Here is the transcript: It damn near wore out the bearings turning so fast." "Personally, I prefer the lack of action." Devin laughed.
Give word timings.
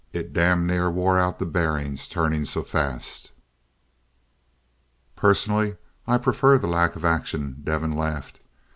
It 0.13 0.33
damn 0.33 0.65
near 0.65 0.89
wore 0.89 1.19
out 1.19 1.37
the 1.37 1.45
bearings 1.45 2.07
turning 2.09 2.43
so 2.45 2.63
fast." 2.63 3.33
"Personally, 5.15 5.75
I 6.07 6.17
prefer 6.17 6.57
the 6.57 6.65
lack 6.65 6.95
of 6.95 7.05
action." 7.05 7.61
Devin 7.63 7.95
laughed. 7.95 8.39